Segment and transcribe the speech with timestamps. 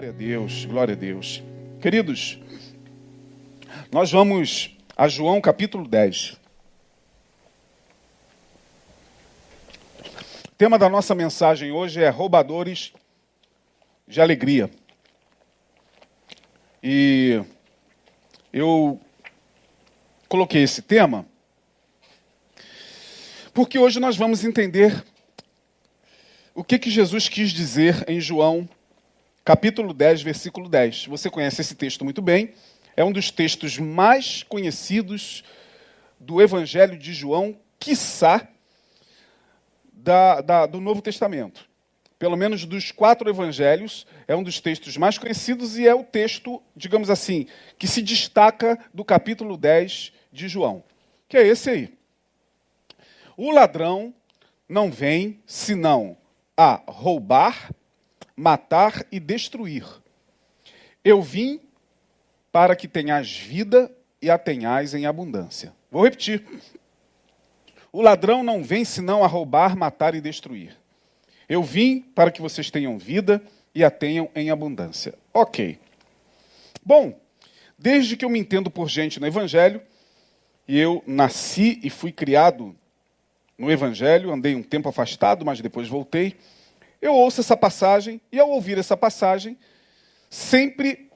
[0.00, 1.42] Glória a Deus, glória a Deus.
[1.78, 2.38] Queridos,
[3.92, 6.38] nós vamos a João capítulo 10.
[10.48, 12.94] O tema da nossa mensagem hoje é roubadores
[14.08, 14.70] de alegria.
[16.82, 17.44] E
[18.50, 18.98] eu
[20.30, 21.26] coloquei esse tema
[23.52, 25.04] porque hoje nós vamos entender
[26.54, 28.66] o que, que Jesus quis dizer em João
[29.44, 31.06] capítulo 10, versículo 10.
[31.06, 32.54] Você conhece esse texto muito bem,
[32.96, 35.42] é um dos textos mais conhecidos
[36.18, 38.46] do Evangelho de João, quiçá
[39.92, 41.68] da, da, do Novo Testamento.
[42.18, 46.62] Pelo menos dos quatro evangelhos, é um dos textos mais conhecidos e é o texto,
[46.76, 47.46] digamos assim,
[47.78, 50.84] que se destaca do capítulo 10 de João,
[51.26, 51.94] que é esse aí.
[53.38, 54.14] O ladrão
[54.68, 56.14] não vem senão
[56.54, 57.72] a roubar,
[58.40, 59.84] matar e destruir.
[61.04, 61.60] Eu vim
[62.50, 65.74] para que tenhas vida e a tenhais em abundância.
[65.90, 66.42] Vou repetir.
[67.92, 70.74] O ladrão não vem senão a roubar, matar e destruir.
[71.46, 73.42] Eu vim para que vocês tenham vida
[73.74, 75.14] e a tenham em abundância.
[75.34, 75.78] Ok.
[76.82, 77.20] Bom,
[77.78, 79.82] desde que eu me entendo por gente no Evangelho,
[80.66, 82.74] e eu nasci e fui criado
[83.58, 86.38] no Evangelho, andei um tempo afastado, mas depois voltei.
[87.00, 89.56] Eu ouço essa passagem e, ao ouvir essa passagem,
[90.28, 91.10] sempre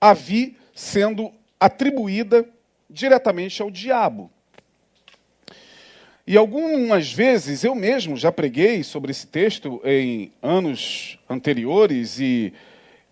[0.00, 2.48] a vi sendo atribuída
[2.88, 4.30] diretamente ao diabo.
[6.26, 12.52] E algumas vezes eu mesmo já preguei sobre esse texto em anos anteriores e,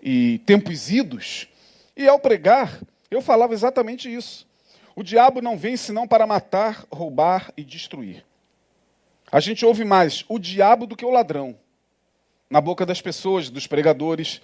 [0.03, 1.49] e tempos idos,
[1.97, 2.79] e ao pregar
[3.11, 4.47] eu falava exatamente isso.
[4.95, 8.25] O diabo não vem senão para matar, roubar e destruir.
[9.37, 11.59] A gente ouve mais o diabo do que o ladrão
[12.49, 14.41] na boca das pessoas, dos pregadores.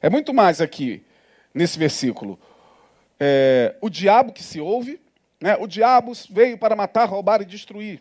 [0.00, 1.04] É muito mais aqui
[1.52, 2.38] nesse versículo.
[3.18, 5.00] É, o diabo que se ouve,
[5.40, 5.56] né?
[5.56, 8.00] o diabo veio para matar, roubar e destruir.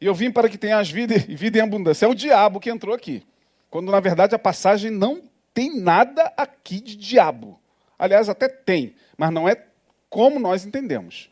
[0.00, 2.06] E eu vim para que tenhas vida e vida em abundância.
[2.06, 3.26] É o diabo que entrou aqui.
[3.68, 5.20] Quando na verdade a passagem não
[5.52, 7.58] tem nada aqui de diabo.
[7.98, 9.60] Aliás, até tem, mas não é
[10.08, 11.28] como nós entendemos.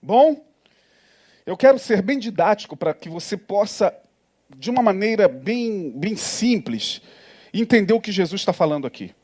[0.00, 0.40] Bom,
[1.44, 3.94] eu quero ser bem didático para que você possa,
[4.56, 7.02] de uma maneira bem, bem simples,
[7.52, 9.14] entender o que Jesus está falando aqui.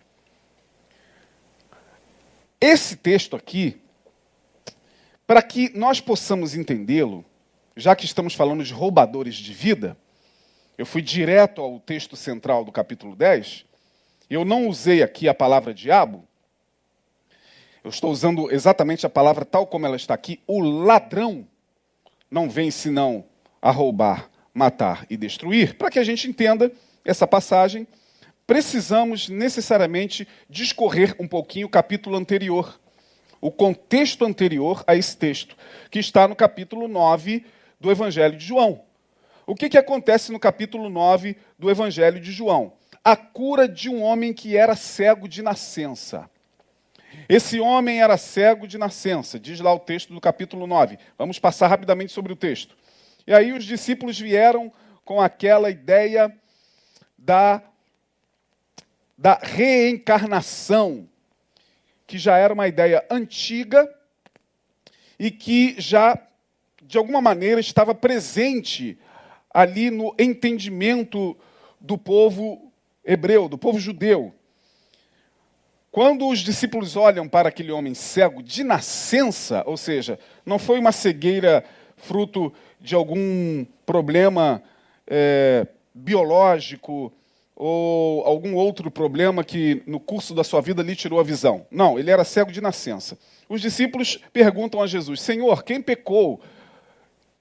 [2.61, 3.81] Esse texto aqui,
[5.27, 7.25] para que nós possamos entendê-lo,
[7.77, 9.97] já que estamos falando de roubadores de vida,
[10.77, 13.65] eu fui direto ao texto central do capítulo 10,
[14.29, 16.27] eu não usei aqui a palavra diabo,
[17.85, 21.47] eu estou usando exatamente a palavra tal como ela está aqui, o ladrão
[22.31, 23.25] não vem senão
[23.61, 25.75] a roubar, matar e destruir.
[25.77, 26.71] Para que a gente entenda
[27.05, 27.87] essa passagem,
[28.47, 32.79] precisamos necessariamente discorrer um pouquinho o capítulo anterior,
[33.41, 35.57] o contexto anterior a esse texto,
[35.91, 37.45] que está no capítulo 9
[37.81, 38.83] do Evangelho de João.
[39.47, 42.73] O que, que acontece no capítulo 9 do Evangelho de João?
[43.03, 46.29] A cura de um homem que era cego de nascença.
[47.29, 50.99] Esse homem era cego de nascença, diz lá o texto do capítulo 9.
[51.19, 52.75] Vamos passar rapidamente sobre o texto.
[53.27, 54.73] E aí os discípulos vieram
[55.05, 56.35] com aquela ideia
[57.19, 57.63] da,
[59.17, 61.07] da reencarnação,
[62.07, 63.87] que já era uma ideia antiga
[65.19, 66.19] e que já,
[66.83, 68.99] de alguma maneira, estava presente
[69.53, 71.37] ali no entendimento
[71.79, 72.73] do povo
[73.05, 74.35] hebreu, do povo judeu.
[75.91, 80.93] Quando os discípulos olham para aquele homem cego de nascença, ou seja, não foi uma
[80.93, 81.65] cegueira
[81.97, 84.63] fruto de algum problema
[85.07, 87.13] é, biológico
[87.57, 91.67] ou algum outro problema que no curso da sua vida lhe tirou a visão.
[91.71, 93.19] Não, ele era cego de nascença.
[93.49, 96.41] Os discípulos perguntam a Jesus: Senhor, quem pecou?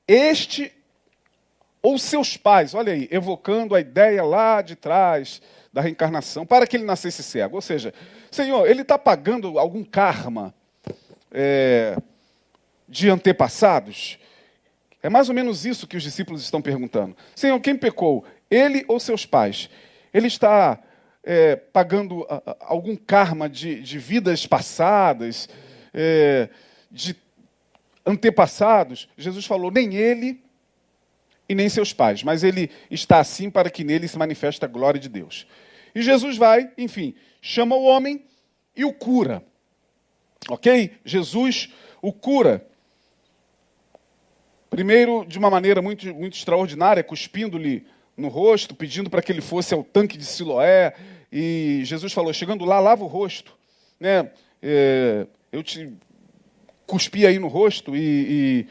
[0.07, 0.71] Este
[1.81, 2.73] ou seus pais?
[2.73, 5.41] Olha aí, evocando a ideia lá de trás
[5.77, 7.55] da reencarnação, para que ele nascesse cego.
[7.55, 7.93] Ou seja,
[8.31, 10.51] Senhor, ele está pagando algum karma
[11.31, 11.95] é,
[12.89, 14.17] de antepassados?
[15.03, 17.15] É mais ou menos isso que os discípulos estão perguntando.
[17.35, 18.25] Senhor, quem pecou?
[18.49, 19.69] Ele ou seus pais?
[20.11, 20.79] Ele está
[21.23, 22.25] é, pagando
[22.59, 25.47] algum karma de, de vidas passadas,
[25.93, 26.49] é,
[26.89, 27.15] de
[28.03, 29.07] antepassados?
[29.15, 30.43] Jesus falou: nem ele
[31.47, 34.99] e nem seus pais, mas ele está assim para que nele se manifeste a glória
[34.99, 35.45] de Deus.
[35.97, 38.23] E Jesus vai, enfim, chama o homem
[38.75, 39.43] e o cura.
[40.47, 40.91] Ok?
[41.03, 42.63] Jesus o cura.
[44.69, 47.83] Primeiro, de uma maneira muito, muito extraordinária, cuspindo-lhe
[48.15, 50.93] no rosto, pedindo para que ele fosse ao tanque de Siloé
[51.31, 53.57] e Jesus falou: chegando lá, lava o rosto.
[53.99, 54.29] Né?
[54.61, 55.91] É, eu te
[56.85, 58.67] cuspi aí no rosto e, e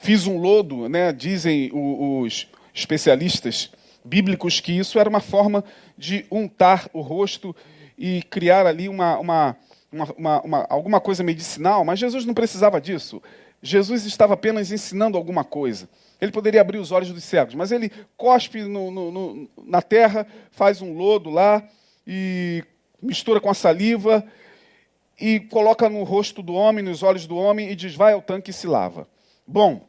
[0.00, 1.12] fiz um lodo, né?
[1.12, 3.70] dizem os especialistas
[4.04, 5.64] bíblicos que isso era uma forma
[5.96, 7.56] de untar o rosto
[7.96, 9.56] e criar ali uma, uma,
[9.90, 13.22] uma, uma, alguma coisa medicinal, mas Jesus não precisava disso.
[13.62, 15.88] Jesus estava apenas ensinando alguma coisa.
[16.20, 20.26] Ele poderia abrir os olhos dos cegos, mas ele cospe no, no, no, na terra,
[20.50, 21.66] faz um lodo lá
[22.06, 22.62] e
[23.00, 24.24] mistura com a saliva
[25.18, 28.50] e coloca no rosto do homem, nos olhos do homem e diz: vai ao tanque
[28.50, 29.08] e se lava.
[29.46, 29.86] Bom,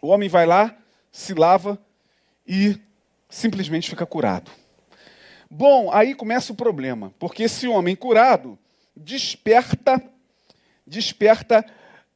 [0.00, 0.76] o homem vai lá,
[1.10, 1.78] se lava
[2.46, 2.80] e
[3.32, 4.50] simplesmente fica curado.
[5.50, 8.58] Bom, aí começa o problema, porque esse homem curado
[8.94, 10.02] desperta,
[10.86, 11.64] desperta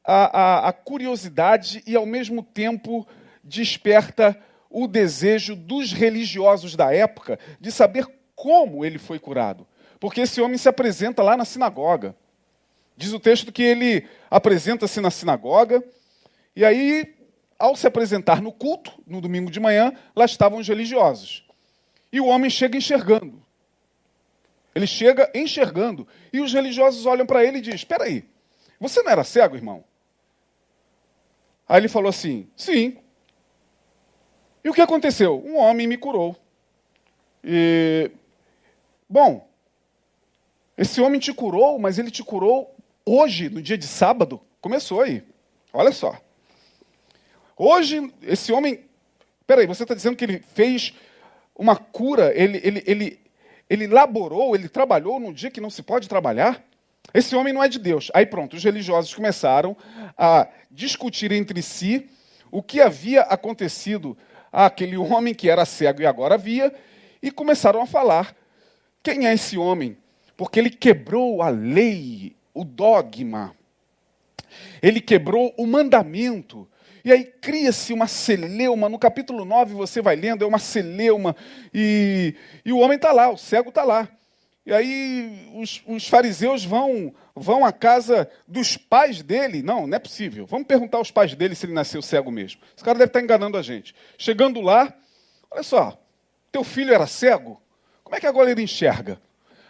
[0.03, 3.05] a, a, a curiosidade e, ao mesmo tempo,
[3.43, 9.67] desperta o desejo dos religiosos da época de saber como ele foi curado.
[9.99, 12.15] Porque esse homem se apresenta lá na sinagoga.
[12.95, 15.83] Diz o texto que ele apresenta-se na sinagoga,
[16.55, 17.15] e aí,
[17.59, 21.45] ao se apresentar no culto, no domingo de manhã, lá estavam os religiosos.
[22.11, 23.43] E o homem chega enxergando.
[24.73, 26.07] Ele chega enxergando.
[26.31, 28.23] E os religiosos olham para ele e dizem: Espera aí,
[28.79, 29.83] você não era cego, irmão?
[31.67, 32.97] Aí ele falou assim: Sim.
[34.63, 35.43] E o que aconteceu?
[35.45, 36.35] Um homem me curou.
[37.43, 38.11] E,
[39.09, 39.47] bom,
[40.77, 42.75] esse homem te curou, mas ele te curou
[43.05, 44.41] hoje, no dia de sábado.
[44.61, 45.23] Começou aí.
[45.71, 46.19] Olha só.
[47.57, 48.85] Hoje, esse homem.
[49.47, 50.93] Peraí, você está dizendo que ele fez
[51.55, 53.19] uma cura, ele, ele, ele,
[53.67, 56.63] ele laborou, ele trabalhou num dia que não se pode trabalhar?
[57.13, 58.11] Esse homem não é de Deus.
[58.13, 59.75] Aí pronto, os religiosos começaram
[60.17, 62.07] a discutir entre si
[62.51, 64.15] o que havia acontecido
[64.51, 66.71] àquele homem que era cego e agora via,
[67.23, 68.35] e começaram a falar:
[69.01, 69.97] quem é esse homem?
[70.35, 73.55] Porque ele quebrou a lei, o dogma,
[74.79, 76.67] ele quebrou o mandamento.
[77.07, 81.37] E aí cria-se uma celeuma, no capítulo 9 você vai lendo, é uma celeuma,
[81.73, 84.09] e, e o homem está lá, o cego está lá.
[84.65, 89.63] E aí os, os, fariseus vão, vão à casa dos pais dele.
[89.63, 90.45] Não, não é possível.
[90.45, 92.59] Vamos perguntar aos pais dele se ele nasceu cego mesmo.
[92.75, 93.95] Esse cara deve estar enganando a gente.
[94.17, 94.93] Chegando lá,
[95.49, 95.97] olha só,
[96.51, 97.61] teu filho era cego?
[98.03, 99.17] Como é que agora ele enxerga?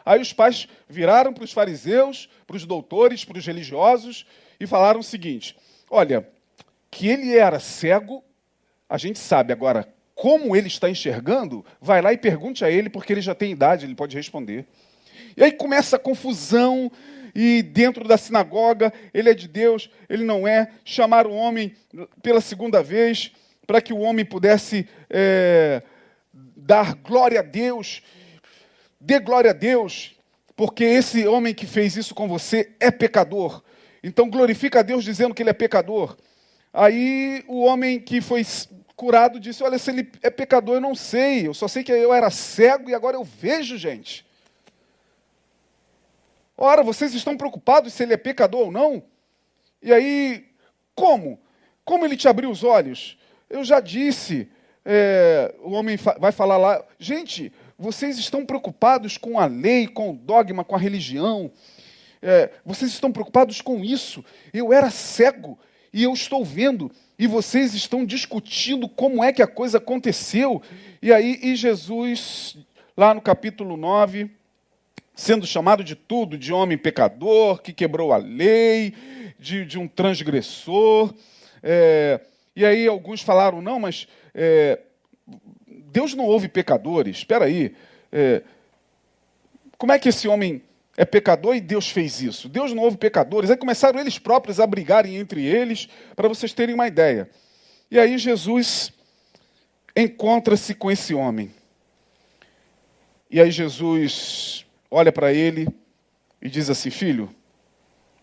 [0.04, 4.25] Aí os pais viraram para os fariseus, para os doutores, para os religiosos
[4.60, 5.56] e falaram o seguinte:
[5.88, 6.28] olha,
[6.97, 8.23] que ele era cego,
[8.89, 13.13] a gente sabe agora como ele está enxergando, vai lá e pergunte a ele, porque
[13.13, 14.65] ele já tem idade, ele pode responder.
[15.38, 16.91] E aí começa a confusão,
[17.35, 20.71] e dentro da sinagoga, ele é de Deus, ele não é.
[20.83, 21.75] Chamar o homem
[22.23, 23.31] pela segunda vez,
[23.67, 25.83] para que o homem pudesse é,
[26.33, 28.01] dar glória a Deus,
[28.99, 30.15] dê glória a Deus,
[30.55, 33.61] porque esse homem que fez isso com você é pecador.
[34.01, 36.17] Então glorifica a Deus dizendo que ele é pecador.
[36.77, 38.45] Aí o homem que foi
[38.95, 41.47] curado disse: Olha, se ele é pecador, eu não sei.
[41.47, 44.24] Eu só sei que eu era cego e agora eu vejo, gente.
[46.56, 49.01] Ora, vocês estão preocupados se ele é pecador ou não?
[49.81, 50.45] E aí,
[50.94, 51.39] como?
[51.83, 53.18] Como ele te abriu os olhos?
[53.50, 54.47] Eu já disse,
[54.85, 60.16] é, o homem vai falar lá, gente, vocês estão preocupados com a lei, com o
[60.16, 61.52] dogma, com a religião.
[62.21, 64.23] É, vocês estão preocupados com isso.
[64.54, 65.57] Eu era cego
[65.94, 70.61] e eu estou vendo, e vocês estão discutindo como é que a coisa aconteceu.
[71.01, 72.57] E aí, e Jesus,
[72.95, 74.29] lá no capítulo 9,
[75.15, 78.94] sendo chamado de tudo, de homem pecador, que quebrou a lei,
[79.39, 81.13] de, de um transgressor.
[81.63, 82.21] É,
[82.56, 84.79] e aí alguns falaram, não, mas é,
[85.91, 87.17] Deus não ouve pecadores.
[87.17, 87.73] Espera aí,
[88.11, 88.44] é,
[89.77, 90.61] como é que esse homem
[90.97, 92.49] é pecador e Deus fez isso?
[92.49, 93.51] Deus não ouve pecadores.
[93.51, 97.30] Aí começaram eles próprios a brigarem entre eles, para vocês terem uma ideia.
[97.92, 98.92] E aí Jesus
[99.95, 101.54] encontra-se com esse homem.
[103.30, 105.68] E aí Jesus olha para ele
[106.42, 107.30] e diz assim: Filho,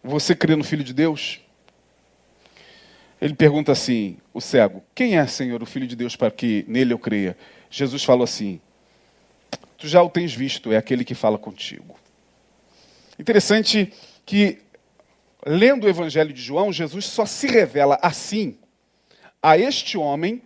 [0.02, 1.40] você crê no Filho de Deus?
[3.20, 6.92] Ele pergunta assim, o cego: Quem é, Senhor, o Filho de Deus para que nele
[6.92, 7.38] eu creia?
[7.70, 8.60] Jesus falou assim:
[9.78, 12.03] Tu já o tens visto, é aquele que fala contigo.
[13.18, 13.92] Interessante
[14.26, 14.60] que,
[15.46, 18.58] lendo o Evangelho de João, Jesus só se revela assim
[19.42, 20.42] a este homem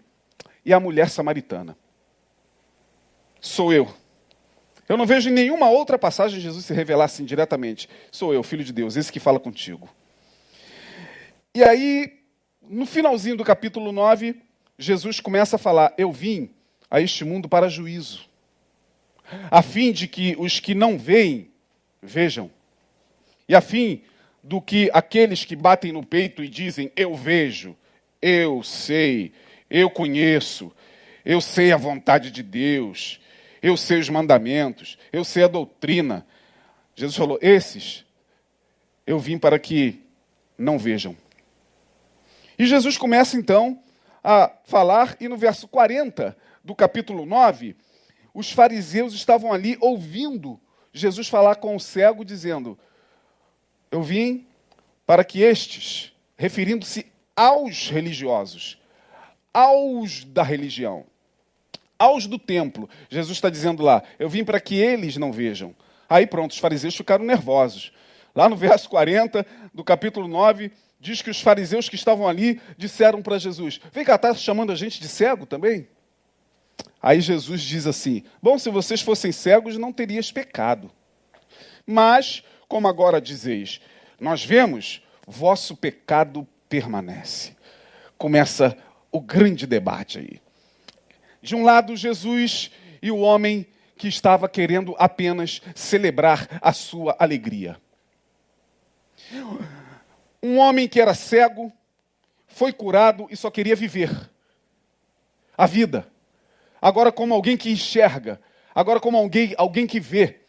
[0.64, 1.76] e à mulher samaritana.
[3.40, 3.88] Sou eu.
[4.88, 7.88] Eu não vejo em nenhuma outra passagem Jesus se revelar assim diretamente.
[8.10, 9.88] Sou eu, filho de Deus, esse que fala contigo.
[11.54, 12.20] E aí,
[12.62, 14.34] no finalzinho do capítulo 9,
[14.78, 16.50] Jesus começa a falar: Eu vim
[16.90, 18.28] a este mundo para juízo.
[19.50, 21.50] a fim de que os que não veem
[22.02, 22.50] vejam,
[23.48, 24.02] e a fim
[24.42, 27.76] do que aqueles que batem no peito e dizem eu vejo,
[28.20, 29.32] eu sei,
[29.70, 30.72] eu conheço,
[31.24, 33.20] eu sei a vontade de Deus,
[33.62, 36.26] eu sei os mandamentos, eu sei a doutrina.
[36.94, 38.04] Jesus falou: esses
[39.06, 40.04] eu vim para que
[40.56, 41.16] não vejam.
[42.58, 43.80] E Jesus começa então
[44.22, 47.76] a falar, e no verso 40 do capítulo 9,
[48.34, 50.60] os fariseus estavam ali ouvindo
[50.92, 52.78] Jesus falar com o cego, dizendo:
[53.90, 54.46] Eu vim
[55.06, 58.78] para que estes, referindo-se aos religiosos,
[59.52, 61.04] aos da religião,
[61.98, 65.74] aos do templo, Jesus está dizendo lá: Eu vim para que eles não vejam.
[66.08, 67.92] Aí pronto, os fariseus ficaram nervosos.
[68.34, 73.22] Lá no verso 40 do capítulo 9, diz que os fariseus que estavam ali disseram
[73.22, 75.88] para Jesus: Vem cá, está chamando a gente de cego também?
[77.02, 80.90] Aí Jesus diz assim: Bom, se vocês fossem cegos, não terias pecado.
[81.86, 83.80] Mas, como agora dizeis,
[84.20, 87.56] nós vemos, vosso pecado permanece.
[88.16, 88.76] Começa
[89.10, 90.40] o grande debate aí.
[91.40, 92.70] De um lado, Jesus
[93.00, 97.80] e o homem que estava querendo apenas celebrar a sua alegria.
[100.42, 101.72] Um homem que era cego
[102.46, 104.30] foi curado e só queria viver
[105.56, 106.06] a vida
[106.80, 108.40] agora como alguém que enxerga,
[108.74, 110.40] agora como alguém, alguém que vê,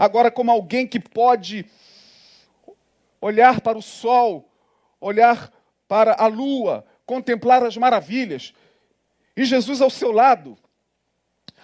[0.00, 1.66] agora como alguém que pode
[3.20, 4.50] olhar para o sol,
[4.98, 5.52] olhar
[5.86, 8.54] para a lua, contemplar as maravilhas.
[9.36, 10.56] E Jesus ao seu lado,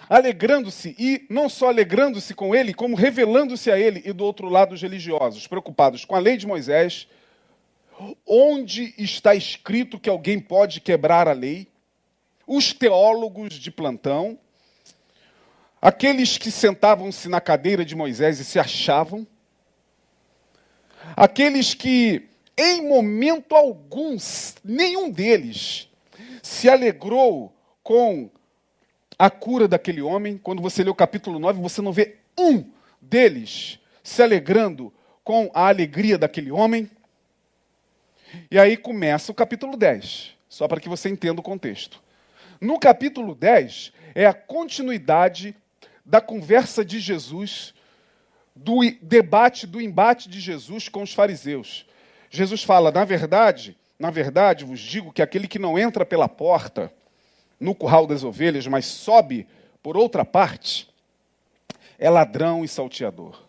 [0.07, 4.73] alegrando-se, e não só alegrando-se com ele, como revelando-se a ele, e do outro lado
[4.73, 7.07] os religiosos, preocupados com a lei de Moisés,
[8.23, 11.67] onde está escrito que alguém pode quebrar a lei?
[12.47, 14.39] os teólogos de plantão,
[15.81, 19.25] aqueles que sentavam-se na cadeira de Moisés e se achavam,
[21.15, 24.17] aqueles que, em momento algum,
[24.63, 25.89] nenhum deles
[26.41, 27.53] se alegrou
[27.83, 28.29] com
[29.17, 30.37] a cura daquele homem.
[30.37, 32.63] Quando você lê o capítulo 9, você não vê um
[33.01, 34.93] deles se alegrando
[35.23, 36.89] com a alegria daquele homem.
[38.51, 42.01] E aí começa o capítulo 10, só para que você entenda o contexto.
[42.59, 45.55] No capítulo 10, é a continuidade
[46.07, 47.73] da conversa de Jesus,
[48.55, 51.85] do debate, do embate de Jesus com os fariseus.
[52.29, 56.91] Jesus fala: na verdade, na verdade, vos digo que aquele que não entra pela porta
[57.59, 59.45] no curral das ovelhas, mas sobe
[59.83, 60.87] por outra parte,
[61.99, 63.43] é ladrão e salteador.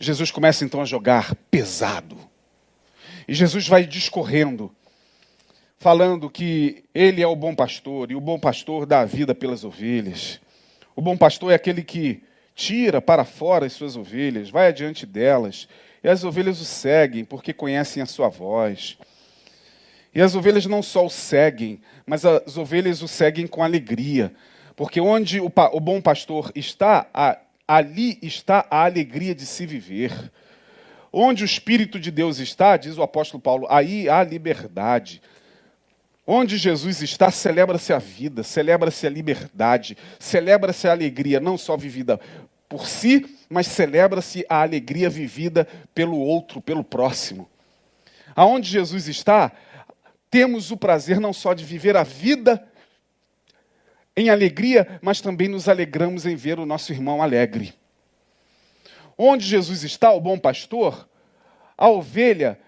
[0.00, 2.18] Jesus começa então a jogar pesado.
[3.28, 4.74] E Jesus vai discorrendo
[5.78, 9.64] falando que ele é o bom pastor e o bom pastor dá a vida pelas
[9.64, 10.40] ovelhas.
[10.96, 12.22] O bom pastor é aquele que
[12.54, 15.68] tira para fora as suas ovelhas, vai adiante delas,
[16.02, 18.96] e as ovelhas o seguem porque conhecem a sua voz.
[20.14, 24.32] E as ovelhas não só o seguem, mas as ovelhas o seguem com alegria,
[24.76, 30.12] porque onde o, o bom pastor está, a, ali está a alegria de se viver.
[31.12, 35.22] Onde o Espírito de Deus está, diz o apóstolo Paulo, aí há liberdade.
[36.26, 42.18] Onde Jesus está, celebra-se a vida, celebra-se a liberdade, celebra-se a alegria, não só vivida
[42.68, 47.48] por si, mas celebra-se a alegria vivida pelo outro, pelo próximo.
[48.34, 49.52] Aonde Jesus está,
[50.30, 52.66] temos o prazer não só de viver a vida
[54.16, 57.74] em alegria, mas também nos alegramos em ver o nosso irmão alegre.
[59.16, 61.08] Onde Jesus está, o bom pastor,
[61.76, 62.58] a ovelha,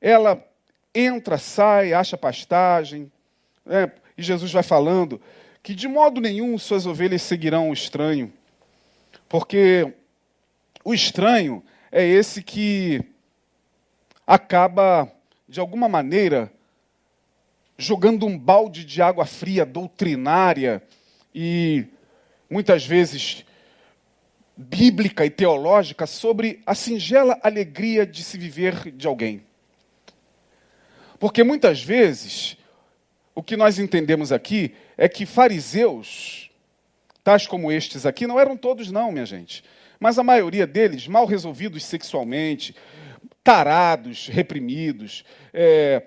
[0.00, 0.44] ela
[0.94, 3.10] entra, sai, acha pastagem.
[3.64, 3.90] Né?
[4.16, 5.20] E Jesus vai falando
[5.62, 8.32] que de modo nenhum suas ovelhas seguirão o estranho,
[9.28, 9.92] porque
[10.84, 13.02] o estranho é esse que
[14.26, 15.10] acaba,
[15.48, 16.52] de alguma maneira,
[17.76, 20.82] jogando um balde de água fria doutrinária
[21.34, 21.84] e
[22.48, 23.44] muitas vezes
[24.56, 29.42] bíblica e teológica sobre a singela alegria de se viver de alguém.
[31.20, 32.56] Porque muitas vezes,
[33.34, 36.50] o que nós entendemos aqui é que fariseus,
[37.22, 39.62] tais como estes aqui, não eram todos, não, minha gente.
[40.00, 42.74] Mas a maioria deles, mal resolvidos sexualmente,
[43.44, 45.22] tarados, reprimidos,
[45.52, 46.04] é,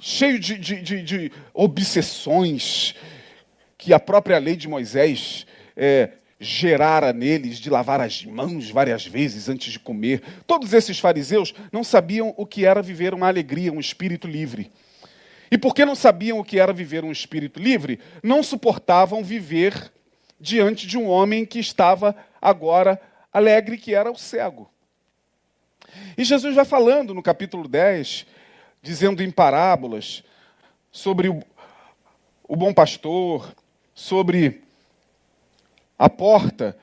[0.00, 2.96] cheio de, de, de, de, obsessões
[3.78, 6.10] que a própria lei de Moisés é,
[6.42, 10.22] gerara neles de lavar as mãos várias vezes antes de comer.
[10.46, 14.70] Todos esses fariseus não sabiam o que era viver uma alegria, um espírito livre.
[15.50, 19.92] E porque não sabiam o que era viver um espírito livre, não suportavam viver
[20.40, 23.00] diante de um homem que estava agora
[23.32, 24.68] alegre, que era o cego.
[26.16, 28.26] E Jesus vai falando no capítulo 10,
[28.82, 30.24] dizendo em parábolas
[30.90, 31.40] sobre o,
[32.48, 33.54] o bom pastor,
[33.94, 34.62] sobre
[35.98, 36.76] a porta,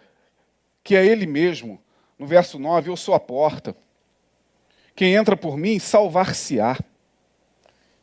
[0.83, 1.81] que é ele mesmo.
[2.17, 3.75] No verso 9, eu sou a porta.
[4.95, 6.77] Quem entra por mim salvar-se-á,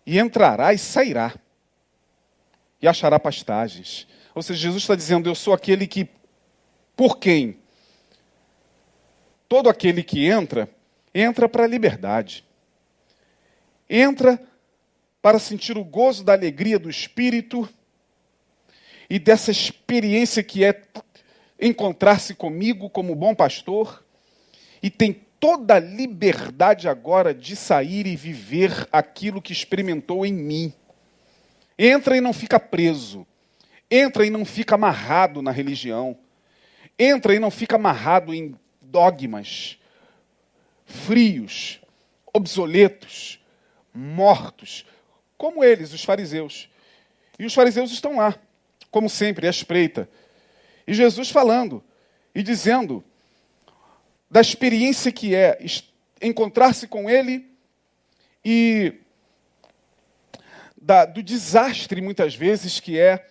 [0.04, 1.34] e entrará e sairá,
[2.80, 4.06] e achará pastagens.
[4.34, 6.08] Ou seja, Jesus está dizendo: Eu sou aquele que,
[6.94, 7.58] por quem
[9.48, 10.68] todo aquele que entra,
[11.14, 12.44] entra para a liberdade.
[13.88, 14.40] Entra
[15.22, 17.68] para sentir o gozo da alegria do Espírito
[19.08, 20.82] e dessa experiência que é
[21.60, 24.04] encontrar-se comigo como bom pastor
[24.82, 30.72] e tem toda a liberdade agora de sair e viver aquilo que experimentou em mim.
[31.78, 33.26] Entra e não fica preso.
[33.90, 36.18] Entra e não fica amarrado na religião.
[36.98, 39.78] Entra e não fica amarrado em dogmas
[40.86, 41.80] frios,
[42.32, 43.40] obsoletos,
[43.92, 44.86] mortos,
[45.36, 46.70] como eles, os fariseus.
[47.38, 48.34] E os fariseus estão lá,
[48.96, 50.08] como sempre, à espreita.
[50.86, 51.84] E Jesus falando
[52.34, 53.04] e dizendo
[54.30, 55.58] da experiência que é
[56.18, 57.46] encontrar-se com Ele
[58.42, 58.94] e
[60.80, 63.28] da, do desastre, muitas vezes, que é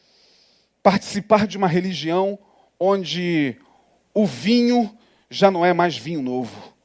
[0.84, 2.38] participar de uma religião
[2.80, 3.58] onde
[4.14, 4.96] o vinho
[5.32, 6.76] já não é mais vinho novo,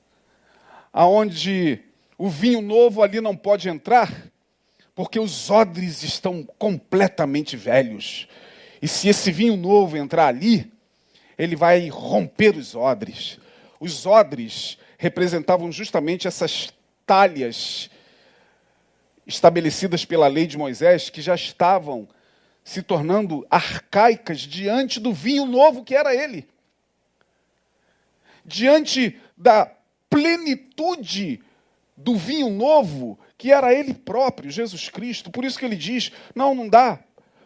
[0.90, 1.84] aonde
[2.16, 4.10] o vinho novo ali não pode entrar,
[4.94, 8.26] porque os odres estão completamente velhos.
[8.80, 10.72] E se esse vinho novo entrar ali,
[11.36, 13.38] ele vai romper os odres.
[13.78, 16.72] Os odres representavam justamente essas
[17.06, 17.90] talhas
[19.26, 22.08] estabelecidas pela lei de Moisés, que já estavam
[22.64, 26.46] se tornando arcaicas diante do vinho novo que era ele.
[28.44, 29.70] Diante da
[30.08, 31.40] plenitude
[31.96, 35.30] do vinho novo que era ele próprio, Jesus Cristo.
[35.30, 36.98] Por isso que ele diz: não, não dá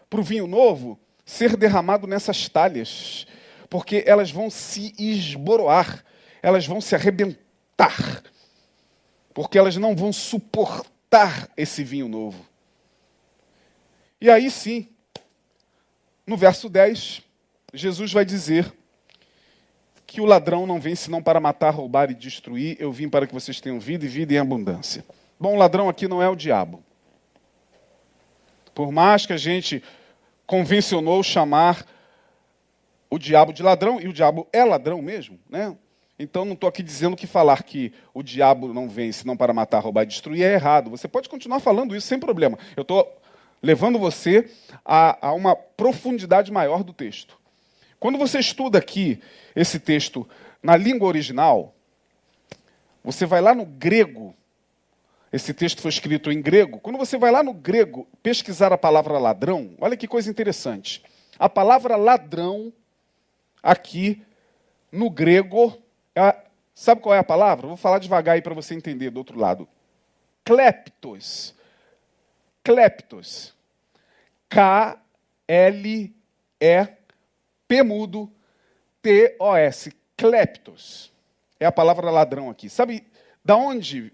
[0.08, 3.26] para o vinho novo ser derramado nessas talhas,
[3.68, 6.04] porque elas vão se esboroar,
[6.42, 8.22] elas vão se arrebentar,
[9.32, 12.44] porque elas não vão suportar esse vinho novo.
[14.20, 14.88] E aí sim,
[16.26, 17.22] no verso 10,
[17.72, 18.72] Jesus vai dizer
[20.06, 22.76] que o ladrão não vem senão para matar, roubar e destruir.
[22.78, 25.04] Eu vim para que vocês tenham vida e vida em abundância.
[25.38, 26.82] Bom, o ladrão aqui não é o diabo.
[28.72, 29.82] Por mais que a gente
[30.46, 31.84] convencionou chamar
[33.10, 35.76] o diabo de ladrão, e o diabo é ladrão mesmo, né?
[36.18, 39.80] Então não estou aqui dizendo que falar que o diabo não vem senão para matar,
[39.80, 40.90] roubar e destruir é errado.
[40.90, 42.58] Você pode continuar falando isso sem problema.
[42.76, 43.20] Eu estou
[43.60, 44.48] levando você
[44.84, 47.36] a, a uma profundidade maior do texto.
[47.98, 49.20] Quando você estuda aqui
[49.56, 50.28] esse texto
[50.62, 51.74] na língua original,
[53.02, 54.34] você vai lá no grego,
[55.34, 56.78] esse texto foi escrito em grego.
[56.78, 61.02] Quando você vai lá no grego pesquisar a palavra ladrão, olha que coisa interessante.
[61.36, 62.72] A palavra ladrão,
[63.60, 64.22] aqui
[64.92, 65.76] no grego,
[66.14, 66.36] é,
[66.72, 67.66] sabe qual é a palavra?
[67.66, 69.66] Vou falar devagar aí para você entender do outro lado.
[70.44, 71.52] Kleptos.
[72.62, 73.52] Kleptos.
[74.48, 75.02] K-L-E-P
[77.82, 78.32] mudo
[79.02, 79.92] T-O-S.
[80.16, 81.12] Kleptos.
[81.58, 82.70] É a palavra ladrão aqui.
[82.70, 83.04] Sabe
[83.44, 84.13] da onde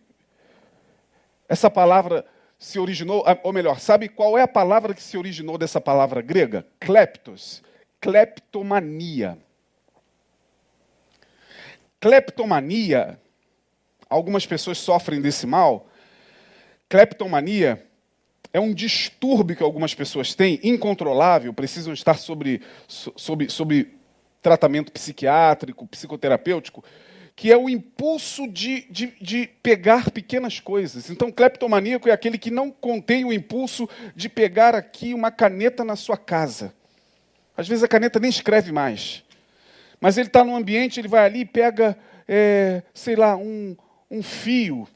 [1.51, 2.25] essa palavra
[2.57, 3.25] se originou?
[3.43, 6.65] Ou melhor, sabe qual é a palavra que se originou dessa palavra grega?
[6.79, 7.61] Kleptos.
[8.01, 9.37] Kleptomania.
[12.01, 13.21] Kleptomania,
[14.09, 15.89] algumas pessoas sofrem desse mal.
[16.89, 17.85] Kleptomania
[18.53, 23.99] é um distúrbio que algumas pessoas têm, incontrolável, precisam estar sobre, sobre, sobre
[24.41, 26.85] tratamento psiquiátrico, psicoterapêutico,
[27.35, 31.11] que é o impulso de, de, de, pegar pequenas coisas.
[31.11, 35.97] Então, cleptomaníaco é aquele que não contém o impulso de pegar aqui uma caneta na
[35.97, 36.75] sua casa.
[37.57, 39.25] Às vezes a caneta nem escreve mais.
[40.01, 43.77] Mas ele está num ambiente, ele vai ali e pega, é, sei lá, um,
[44.11, 44.88] um fio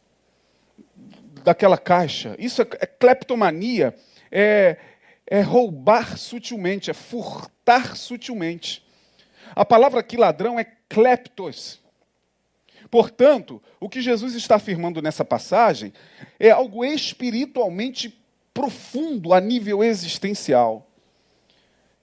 [1.43, 2.35] daquela caixa.
[2.39, 3.95] Isso é, é cleptomania,
[4.33, 4.79] é,
[5.27, 8.85] é roubar sutilmente, é furtar sutilmente.
[9.55, 11.84] A palavra aqui ladrão é kleptos.
[12.95, 15.93] Portanto, o que Jesus está afirmando nessa passagem
[16.39, 18.17] é algo espiritualmente
[18.55, 20.89] profundo a nível existencial.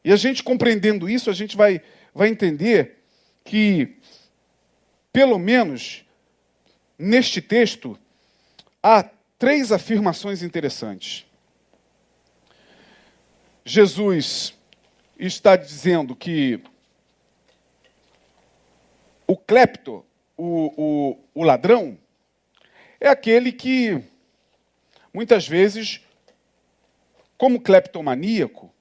[0.04, 1.82] E a gente compreendendo isso, a gente vai
[2.13, 3.06] vai entender
[3.45, 3.99] que,
[5.13, 6.04] pelo menos
[6.99, 7.97] neste texto,
[8.84, 11.25] há três afirmações interessantes.
[13.63, 14.54] Jesus
[15.17, 16.62] está dizendo que
[19.25, 20.06] o clepto,
[20.41, 21.95] o, o, o ladrão,
[22.99, 24.04] é aquele que,
[25.13, 26.01] muitas vezes,
[27.38, 28.73] como cleptomaníaco,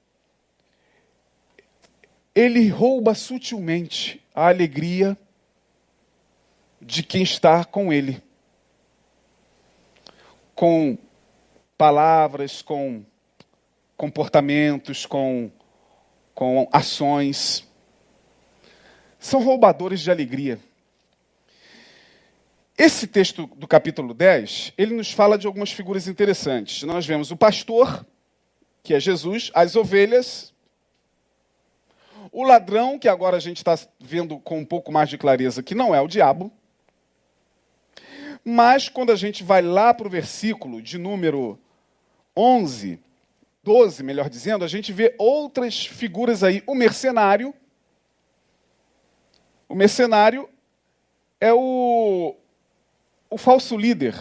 [2.33, 5.15] ele rouba sutilmente a alegria
[6.81, 8.19] de quem está com ele.
[10.55, 10.97] Com
[11.77, 13.05] palavras, com
[13.95, 15.51] comportamentos, com,
[16.33, 17.67] com ações.
[19.19, 20.59] São roubadores de alegria.
[22.77, 26.83] Esse texto do capítulo 10, ele nos fala de algumas figuras interessantes.
[26.83, 28.05] Nós vemos o pastor,
[28.81, 30.53] que é Jesus, as ovelhas,
[32.31, 35.75] o ladrão, que agora a gente está vendo com um pouco mais de clareza que
[35.75, 36.51] não é o diabo.
[38.43, 41.59] Mas quando a gente vai lá para o versículo de número
[42.35, 42.99] 11,
[43.63, 46.63] 12, melhor dizendo, a gente vê outras figuras aí.
[46.65, 47.53] O mercenário.
[49.69, 50.49] O mercenário
[51.39, 52.35] é o,
[53.31, 54.13] o falso líder.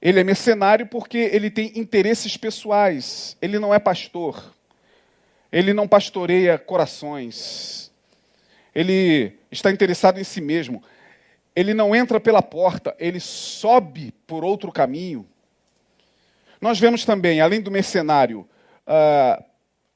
[0.00, 3.36] Ele é mercenário porque ele tem interesses pessoais.
[3.40, 4.54] Ele não é pastor.
[5.50, 7.90] Ele não pastoreia corações.
[8.74, 10.82] Ele está interessado em si mesmo.
[11.56, 15.26] Ele não entra pela porta, ele sobe por outro caminho.
[16.60, 18.48] Nós vemos também, além do mercenário,
[18.86, 19.42] uh,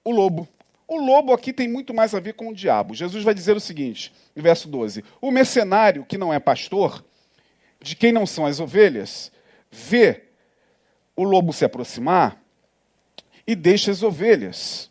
[0.02, 0.48] o lobo.
[0.88, 2.94] O lobo aqui tem muito mais a ver com o diabo.
[2.94, 7.04] Jesus vai dizer o seguinte, no verso 12: O mercenário, que não é pastor,
[7.84, 9.30] de quem não são as ovelhas,
[9.70, 10.22] vê
[11.14, 12.42] o lobo se aproximar
[13.46, 14.90] e deixa as ovelhas.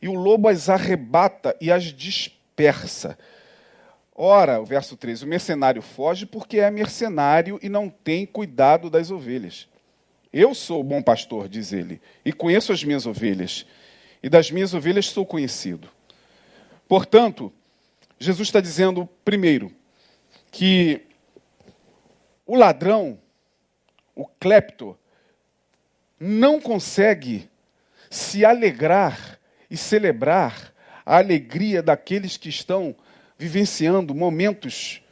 [0.00, 3.18] E o lobo as arrebata e as dispersa.
[4.14, 9.10] Ora, o verso 13: o mercenário foge porque é mercenário e não tem cuidado das
[9.10, 9.66] ovelhas.
[10.30, 13.64] Eu sou o bom pastor, diz ele, e conheço as minhas ovelhas,
[14.22, 15.88] e das minhas ovelhas sou conhecido.
[16.86, 17.50] Portanto,
[18.18, 19.72] Jesus está dizendo, primeiro,
[20.50, 21.07] que
[22.48, 23.20] o ladrão,
[24.16, 24.98] o clepto,
[26.18, 27.48] não consegue
[28.10, 29.38] se alegrar
[29.70, 30.72] e celebrar
[31.04, 32.96] a alegria daqueles que estão
[33.36, 35.02] vivenciando momentos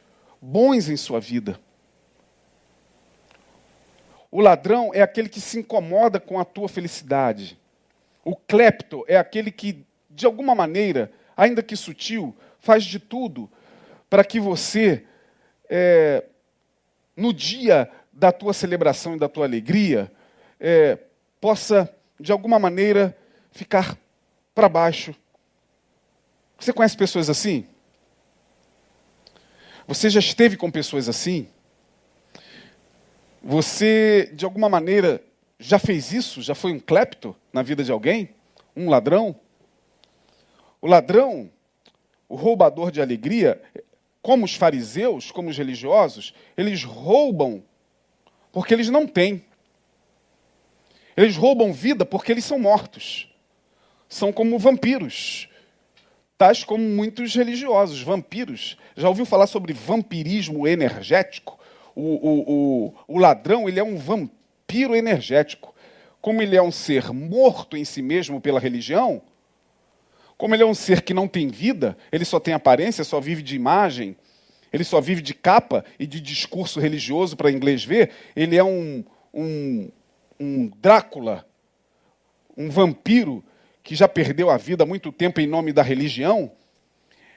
[0.41, 1.59] bons em sua vida.
[4.31, 7.57] O ladrão é aquele que se incomoda com a tua felicidade.
[8.25, 13.47] O clepto é aquele que, de alguma maneira, ainda que sutil, faz de tudo
[14.09, 15.05] para que você,
[15.69, 16.25] é,
[17.17, 20.11] no dia da tua celebração e da tua alegria,
[20.59, 20.97] é,
[21.41, 23.17] possa, de alguma maneira,
[23.51, 23.97] ficar
[24.53, 25.15] para baixo.
[26.59, 27.65] Você conhece pessoas assim?
[29.87, 31.47] Você já esteve com pessoas assim?
[33.41, 35.23] Você, de alguma maneira,
[35.59, 36.41] já fez isso?
[36.41, 38.29] Já foi um clepto na vida de alguém?
[38.75, 39.35] Um ladrão?
[40.81, 41.49] O ladrão,
[42.27, 43.61] o roubador de alegria,
[44.21, 47.63] como os fariseus, como os religiosos, eles roubam
[48.51, 49.45] porque eles não têm.
[51.15, 53.33] Eles roubam vida porque eles são mortos.
[54.09, 55.49] São como vampiros,
[56.37, 58.77] tais como muitos religiosos, vampiros.
[58.95, 61.57] Já ouviu falar sobre vampirismo energético?
[61.97, 62.53] o, o,
[63.07, 65.73] o, o ladrão ele é um vampiro energético.
[66.21, 69.21] Como ele é um ser morto em si mesmo pela religião,
[70.37, 73.41] como ele é um ser que não tem vida, ele só tem aparência, só vive
[73.41, 74.15] de imagem,
[74.71, 79.03] ele só vive de capa e de discurso religioso para inglês ver, ele é um,
[79.33, 79.89] um,
[80.39, 81.47] um Drácula,
[82.55, 83.43] um vampiro
[83.83, 86.51] que já perdeu a vida há muito tempo em nome da religião,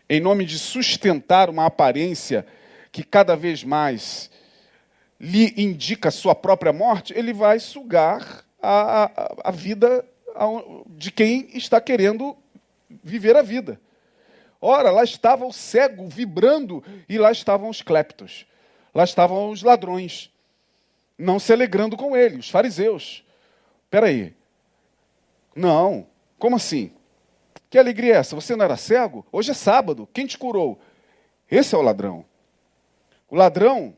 [0.09, 2.45] em nome de sustentar uma aparência
[2.93, 4.31] que cada vez mais
[5.19, 10.05] lhe indica sua própria morte, ele vai sugar a, a, a vida
[10.89, 12.37] de quem está querendo
[13.03, 13.81] viver a vida.
[14.61, 18.46] Ora, lá estava o cego vibrando e lá estavam os cleptos.
[18.94, 20.31] Lá estavam os ladrões,
[21.16, 23.24] não se alegrando com ele, os fariseus.
[23.85, 24.35] Espera aí.
[25.55, 26.07] Não,
[26.38, 26.92] como assim?
[27.68, 28.35] Que alegria é essa?
[28.35, 29.24] Você não era cego?
[29.31, 30.09] Hoje é sábado.
[30.12, 30.81] Quem te curou?
[31.48, 32.24] Esse é o ladrão.
[33.29, 33.94] O ladrão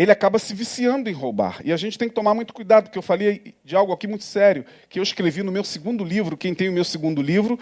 [0.00, 1.60] ele acaba se viciando em roubar.
[1.62, 4.24] E a gente tem que tomar muito cuidado, porque eu falei de algo aqui muito
[4.24, 6.38] sério, que eu escrevi no meu segundo livro.
[6.38, 7.58] Quem tem o meu segundo livro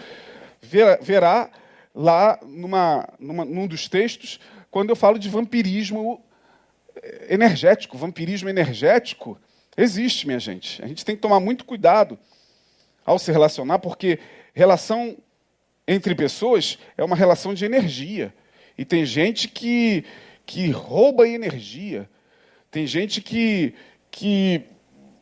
[1.01, 1.49] verá
[1.93, 4.39] lá numa, numa, num dos textos,
[4.71, 6.23] quando eu falo de vampirismo
[6.95, 7.97] eh, energético.
[7.97, 9.37] Vampirismo energético
[9.75, 10.81] existe, minha gente.
[10.81, 12.17] A gente tem que tomar muito cuidado
[13.05, 14.17] ao se relacionar, porque
[14.53, 15.17] relação
[15.85, 18.33] entre pessoas é uma relação de energia.
[18.77, 20.05] E tem gente que,
[20.45, 22.09] que rouba energia
[22.71, 23.73] tem gente que,
[24.11, 24.63] que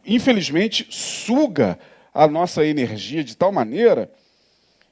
[0.08, 1.78] infelizmente, suga
[2.14, 4.10] a nossa energia de tal maneira.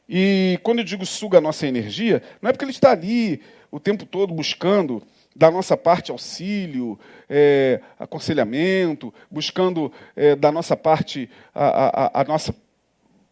[0.07, 3.41] E quando eu digo suga a nossa energia, não é porque ele está ali
[3.71, 5.01] o tempo todo buscando
[5.35, 12.55] da nossa parte auxílio, é, aconselhamento, buscando é, da nossa parte a, a, a, nossa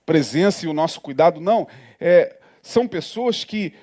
[0.05, 1.39] presença e o nosso cuidado.
[1.39, 1.67] Não,
[1.99, 3.73] é, são pessoas que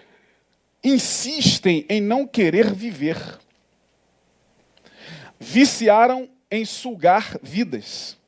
[0.82, 3.16] insistem em não querer viver.
[5.40, 8.18] Viciaram em sugar vidas.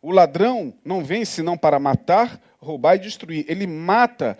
[0.00, 3.44] O ladrão não vem senão para matar, roubar e destruir.
[3.46, 4.38] Ele mata,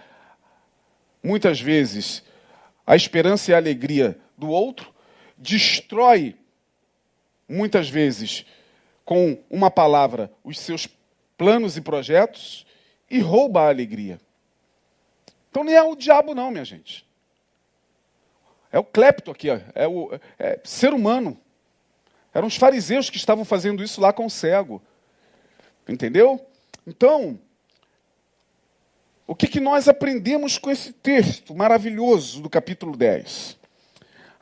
[1.22, 2.24] muitas vezes,
[2.86, 4.92] a esperança e a alegria do outro,
[5.36, 6.36] destrói,
[7.48, 8.44] muitas vezes,
[9.04, 10.88] com uma palavra, os seus
[11.36, 12.66] planos e projetos
[13.10, 14.20] e rouba a alegria.
[15.50, 17.06] Então nem é o diabo, não, minha gente.
[18.72, 21.38] É o clepto aqui, é o é ser humano.
[22.34, 24.82] Eram os fariseus que estavam fazendo isso lá com o cego.
[25.88, 26.44] Entendeu?
[26.84, 27.38] Então,
[29.26, 33.56] o que, que nós aprendemos com esse texto maravilhoso do capítulo 10?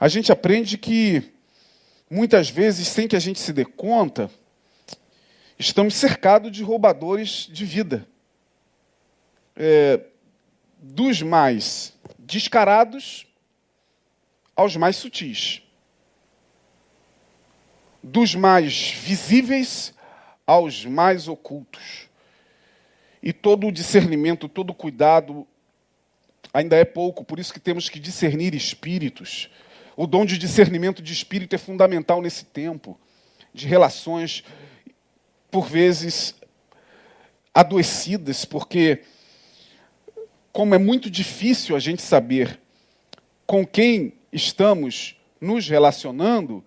[0.01, 1.33] A gente aprende que,
[2.11, 4.31] muitas vezes, sem que a gente se dê conta,
[5.59, 8.09] estamos cercados de roubadores de vida.
[9.55, 10.01] É,
[10.79, 13.27] dos mais descarados
[14.57, 15.63] aos mais sutis.
[18.03, 19.95] Dos mais visíveis
[20.47, 22.09] aos mais ocultos.
[23.23, 25.47] E todo o discernimento, todo o cuidado
[26.53, 29.49] ainda é pouco, por isso que temos que discernir espíritos.
[29.97, 32.99] O dom de discernimento de espírito é fundamental nesse tempo
[33.55, 34.43] de relações,
[35.51, 36.35] por vezes,
[37.55, 39.03] adoecidas, porque,
[40.51, 42.59] como é muito difícil a gente saber
[43.47, 46.65] com quem estamos nos relacionando,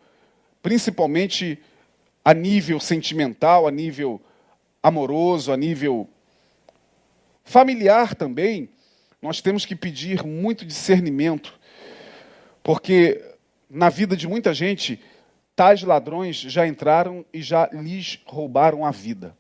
[0.66, 1.62] principalmente
[2.24, 4.20] a nível sentimental, a nível
[4.82, 6.10] amoroso, a nível
[7.44, 8.68] familiar também,
[9.22, 11.54] nós temos que pedir muito discernimento,
[12.64, 13.24] porque
[13.70, 15.00] na vida de muita gente,
[15.56, 19.38] tais ladrões já entraram e já lhes roubaram a vida.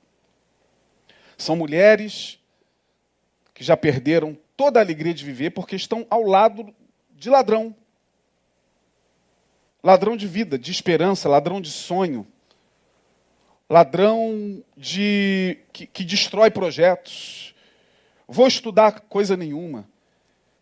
[1.35, 2.37] São mulheres
[3.51, 6.71] que já perderam toda a alegria de viver porque estão ao lado
[7.15, 7.75] de ladrão.
[9.85, 12.25] Ladrão de vida, de esperança, ladrão de sonho,
[13.69, 17.53] ladrão de que, que destrói projetos.
[18.27, 19.87] Vou estudar coisa nenhuma.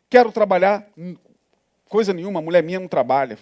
[0.09, 0.85] Quero trabalhar
[1.85, 3.39] coisa nenhuma, mulher minha não trabalha.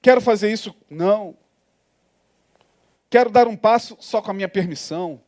[0.00, 0.72] Quero fazer isso?
[0.88, 1.36] Não.
[3.10, 5.20] Quero dar um passo só com a minha permissão.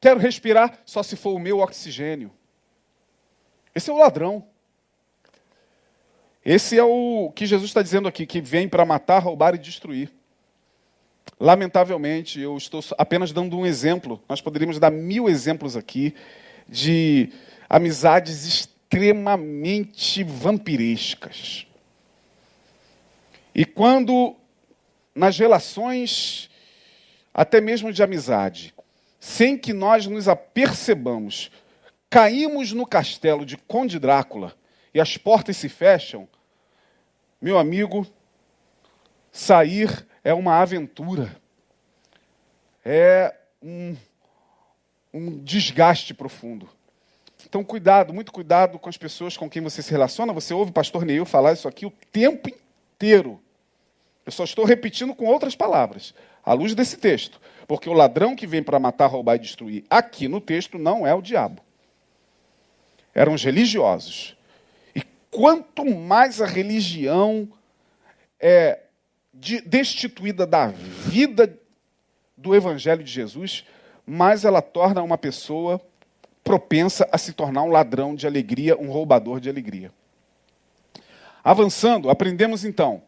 [0.00, 2.32] Quero respirar só se for o meu oxigênio.
[3.72, 4.44] Esse é o ladrão.
[6.44, 10.10] Esse é o que Jesus está dizendo aqui, que vem para matar, roubar e destruir.
[11.38, 14.20] Lamentavelmente, eu estou apenas dando um exemplo.
[14.28, 16.14] Nós poderíamos dar mil exemplos aqui
[16.68, 17.32] de
[17.68, 21.66] amizades extremamente vampirescas.
[23.54, 24.34] E quando
[25.14, 26.50] nas relações,
[27.32, 28.74] até mesmo de amizade,
[29.20, 31.52] sem que nós nos apercebamos,
[32.10, 34.56] caímos no castelo de Conde Drácula
[34.94, 36.28] e as portas se fecham,
[37.40, 38.06] meu amigo,
[39.30, 41.34] sair é uma aventura,
[42.84, 43.96] é um,
[45.12, 46.68] um desgaste profundo.
[47.44, 50.32] Então, cuidado, muito cuidado com as pessoas com quem você se relaciona.
[50.32, 53.40] Você ouve o pastor Neil falar isso aqui o tempo inteiro.
[54.24, 57.40] Eu só estou repetindo com outras palavras, à luz desse texto.
[57.66, 61.14] Porque o ladrão que vem para matar, roubar e destruir aqui no texto não é
[61.14, 61.60] o diabo.
[63.14, 64.36] Eram os religiosos.
[65.32, 67.50] Quanto mais a religião
[68.38, 68.80] é
[69.32, 71.58] destituída da vida
[72.36, 73.64] do Evangelho de Jesus,
[74.06, 75.80] mais ela torna uma pessoa
[76.44, 79.90] propensa a se tornar um ladrão de alegria, um roubador de alegria.
[81.42, 83.02] Avançando, aprendemos então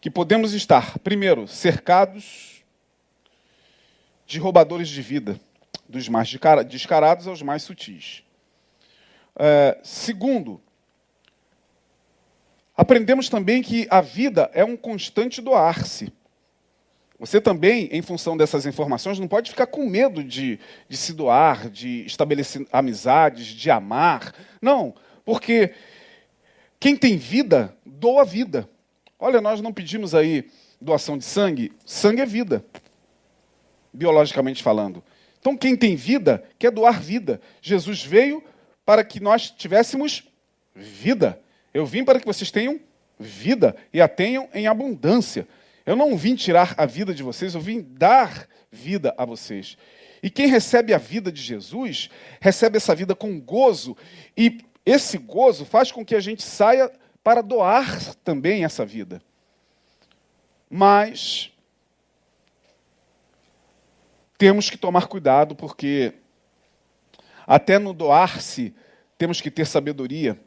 [0.00, 2.64] que podemos estar, primeiro, cercados
[4.26, 5.38] de roubadores de vida,
[5.86, 6.34] dos mais
[6.66, 8.24] descarados aos mais sutis.
[9.36, 10.58] É, segundo,
[12.76, 16.12] aprendemos também que a vida é um constante doar-se.
[17.18, 20.58] Você também, em função dessas informações, não pode ficar com medo de,
[20.88, 24.34] de se doar, de estabelecer amizades, de amar.
[24.60, 24.92] Não,
[25.24, 25.72] porque
[26.80, 28.68] quem tem vida, doa vida.
[29.18, 31.70] Olha, nós não pedimos aí doação de sangue.
[31.86, 32.64] Sangue é vida,
[33.92, 35.00] biologicamente falando.
[35.38, 37.40] Então, quem tem vida, quer doar vida.
[37.60, 38.42] Jesus veio
[38.84, 40.28] para que nós tivéssemos
[40.74, 41.40] vida.
[41.72, 42.80] Eu vim para que vocês tenham
[43.18, 45.46] vida e a tenham em abundância.
[45.86, 49.76] Eu não vim tirar a vida de vocês, eu vim dar vida a vocês.
[50.22, 52.08] E quem recebe a vida de Jesus,
[52.40, 53.96] recebe essa vida com gozo,
[54.36, 56.90] e esse gozo faz com que a gente saia
[57.24, 59.20] para doar também essa vida.
[60.70, 61.50] Mas
[64.38, 66.14] temos que tomar cuidado, porque
[67.46, 68.74] até no doar-se
[69.18, 70.38] temos que ter sabedoria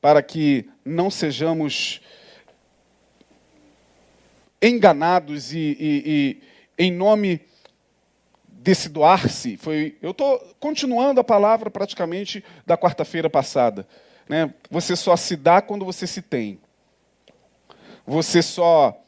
[0.00, 2.00] para que não sejamos
[4.60, 7.40] enganados e, e, e em nome
[8.46, 13.86] desse doar-se, foi, eu estou continuando a palavra praticamente da quarta-feira passada.
[14.28, 14.52] Né?
[14.70, 16.60] Você só se dá quando você se tem.
[18.06, 19.00] Você só,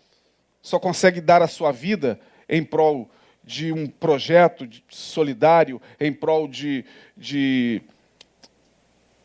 [0.62, 3.10] só consegue dar a sua vida em prol
[3.42, 6.84] de um projeto solidário, em prol de,
[7.16, 7.82] de,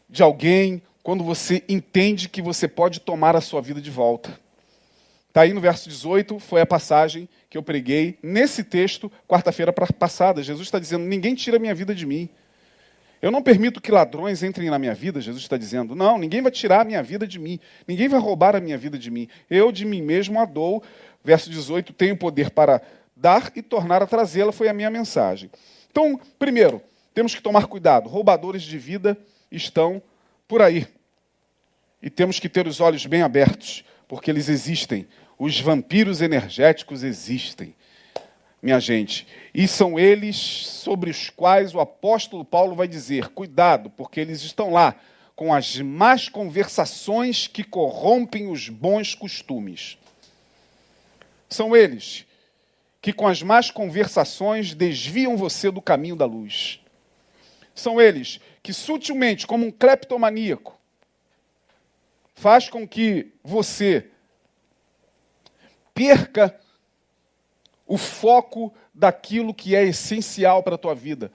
[0.10, 4.40] de alguém, quando você entende que você pode tomar a sua vida de volta.
[5.28, 10.42] Está aí no verso 18, foi a passagem que eu preguei nesse texto, quarta-feira passada.
[10.42, 12.28] Jesus está dizendo: Ninguém tira a minha vida de mim.
[13.22, 15.94] Eu não permito que ladrões entrem na minha vida, Jesus está dizendo.
[15.94, 17.60] Não, ninguém vai tirar a minha vida de mim.
[17.88, 19.28] Ninguém vai roubar a minha vida de mim.
[19.48, 20.82] Eu de mim mesmo a dou.
[21.24, 22.82] Verso 18: Tenho poder para
[23.16, 25.52] dar e tornar a trazê-la, foi a minha mensagem.
[25.92, 26.82] Então, primeiro,
[27.14, 28.10] temos que tomar cuidado.
[28.10, 29.16] Roubadores de vida
[29.52, 30.02] estão
[30.48, 30.88] por aí.
[32.02, 35.08] E temos que ter os olhos bem abertos, porque eles existem.
[35.38, 37.76] Os vampiros energéticos existem,
[38.62, 39.28] minha gente.
[39.54, 44.72] E são eles sobre os quais o apóstolo Paulo vai dizer: cuidado, porque eles estão
[44.72, 44.96] lá
[45.36, 49.98] com as más conversações que corrompem os bons costumes.
[51.50, 52.26] São eles
[53.02, 56.80] que, com as más conversações, desviam você do caminho da luz.
[57.76, 60.80] São eles que, sutilmente, como um cleptomaníaco,
[62.34, 64.08] faz com que você
[65.94, 66.58] perca
[67.86, 71.32] o foco daquilo que é essencial para a tua vida,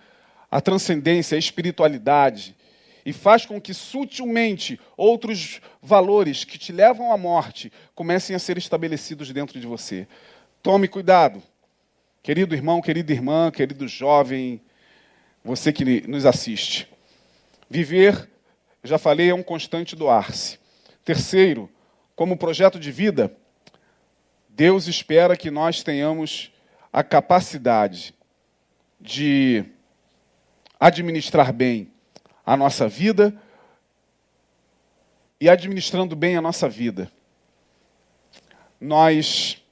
[0.51, 2.57] a transcendência, a espiritualidade,
[3.05, 8.59] e faz com que sutilmente outros valores que te levam à morte comecem a ser
[8.59, 10.07] estabelecidos dentro de você.
[10.63, 11.43] Tome cuidado,
[12.23, 14.61] querido irmão, querida irmã, querido jovem,
[15.45, 16.89] você que nos assiste.
[17.69, 18.29] Viver,
[18.83, 20.59] já falei, é um constante doar-se.
[21.05, 21.71] Terceiro,
[22.15, 23.35] como projeto de vida,
[24.49, 26.53] Deus espera que nós tenhamos
[26.93, 28.15] a capacidade
[29.01, 29.65] de
[30.79, 31.91] administrar bem
[32.45, 33.35] a nossa vida
[35.41, 37.11] e administrando bem a nossa vida.
[38.79, 39.63] Nós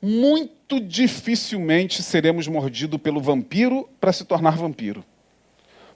[0.00, 5.04] muito dificilmente seremos mordidos pelo vampiro para se tornar vampiro.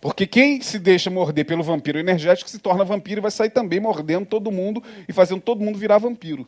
[0.01, 3.81] Porque quem se deixa morder pelo vampiro energético se torna vampiro e vai sair também
[3.81, 6.47] mordendo todo mundo e fazendo todo mundo virar vampiro.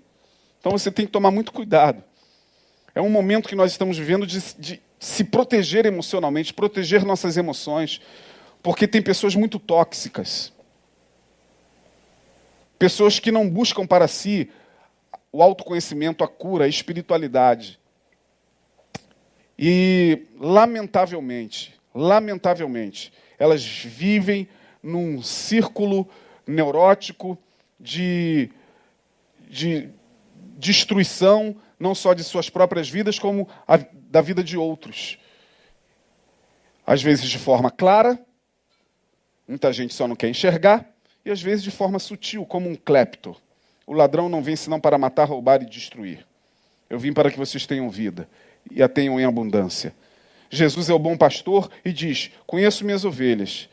[0.61, 2.03] Então você tem que tomar muito cuidado.
[2.95, 8.01] É um momento que nós estamos vivendo de, de se proteger emocionalmente, proteger nossas emoções,
[8.63, 10.53] porque tem pessoas muito tóxicas.
[12.79, 14.51] Pessoas que não buscam para si
[15.33, 17.79] o autoconhecimento, a cura, a espiritualidade.
[19.59, 24.49] E, lamentavelmente, lamentavelmente, elas vivem
[24.81, 26.09] num círculo
[26.47, 27.37] neurótico
[27.79, 28.51] de,
[29.49, 29.89] de
[30.57, 35.19] destruição, não só de suas próprias vidas, como a, da vida de outros.
[36.87, 38.19] Às vezes de forma clara,
[39.47, 40.89] muita gente só não quer enxergar,
[41.25, 43.37] e às vezes de forma sutil, como um clepto.
[43.85, 46.25] O ladrão não vem senão para matar, roubar e destruir.
[46.89, 48.29] Eu vim para que vocês tenham vida
[48.71, 49.95] e a tenham em abundância.
[50.51, 53.69] Jesus é o bom pastor e diz: Conheço minhas ovelhas,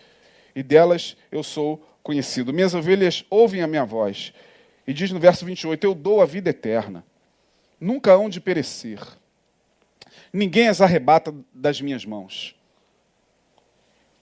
[0.55, 2.53] e delas eu sou conhecido.
[2.53, 4.33] Minhas ovelhas ouvem a minha voz,
[4.85, 7.03] e diz no verso 28: Eu dou a vida eterna,
[7.79, 8.99] nunca hão de perecer,
[10.31, 12.55] ninguém as arrebata das minhas mãos.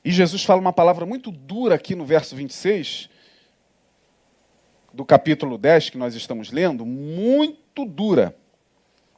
[0.05, 3.09] E Jesus fala uma palavra muito dura aqui no verso 26,
[4.93, 8.35] do capítulo 10 que nós estamos lendo, muito dura,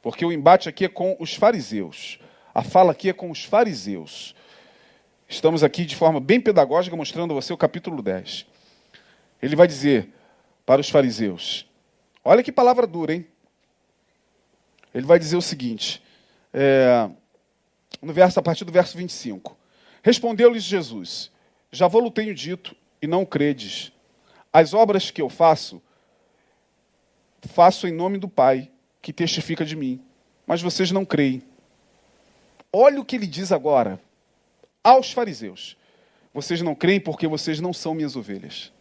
[0.06, 2.20] porque o embate aqui é com os fariseus,
[2.54, 4.36] a fala aqui é com os fariseus.
[5.28, 8.46] Estamos aqui de forma bem pedagógica mostrando a você o capítulo 10.
[9.42, 10.14] Ele vai dizer:
[10.64, 11.68] para os fariseus.
[12.24, 13.26] Olha que palavra dura, hein?
[14.94, 16.04] Ele vai dizer o seguinte,
[16.54, 17.10] é,
[18.00, 19.58] no verso, a partir do verso 25.
[20.04, 21.32] Respondeu-lhes Jesus:
[21.72, 23.92] Já vou-lo tenho dito, e não credes.
[24.54, 25.82] As obras que eu faço,
[27.42, 28.70] faço em nome do Pai,
[29.06, 30.04] que testifica de mim.
[30.48, 31.44] Mas vocês não creem.
[32.74, 34.02] Olha o que ele diz agora
[34.84, 35.78] aos fariseus:
[36.34, 38.74] Vocês não creem porque vocês não são minhas ovelhas.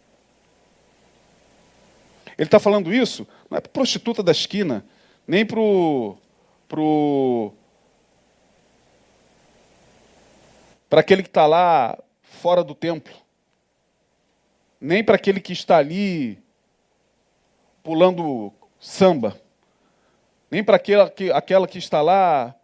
[2.38, 4.82] Ele está falando isso não é para prostituta da esquina,
[5.28, 6.16] nem para o.
[6.66, 7.52] Pro,
[10.88, 13.14] para aquele que está lá fora do templo,
[14.80, 16.42] nem para aquele que está ali
[17.82, 18.50] pulando
[18.80, 19.38] samba,
[20.54, 22.54] nem para aquela que, aquela que está lá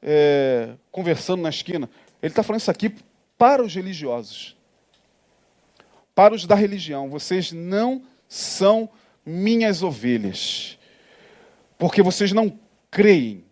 [0.00, 1.86] é, conversando na esquina.
[2.22, 2.94] Ele está falando isso aqui
[3.36, 4.56] para os religiosos,
[6.14, 7.10] para os da religião.
[7.10, 8.88] Vocês não são
[9.22, 10.78] minhas ovelhas,
[11.76, 12.58] porque vocês não
[12.90, 13.44] creem.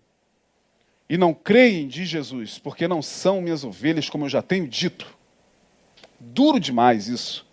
[1.07, 5.14] E não creem de Jesus, porque não são minhas ovelhas, como eu já tenho dito.
[6.18, 7.47] Duro demais isso.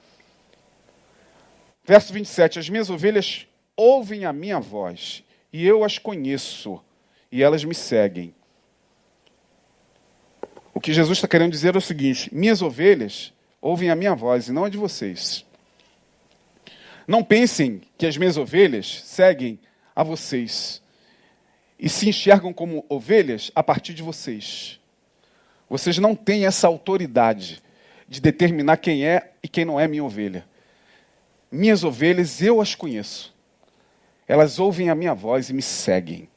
[1.83, 6.81] Verso 27: As minhas ovelhas ouvem a minha voz, e eu as conheço,
[7.31, 8.33] e elas me seguem.
[10.73, 14.47] O que Jesus está querendo dizer é o seguinte: minhas ovelhas ouvem a minha voz
[14.47, 15.45] e não a de vocês.
[17.07, 19.59] Não pensem que as minhas ovelhas seguem
[19.95, 20.81] a vocês
[21.77, 24.79] e se enxergam como ovelhas a partir de vocês.
[25.69, 27.61] Vocês não têm essa autoridade
[28.07, 30.45] de determinar quem é e quem não é minha ovelha.
[31.51, 33.30] Minhas ovelhas, eu as conheço.
[34.31, 36.29] Elas ouvem a minha voz e me seguem.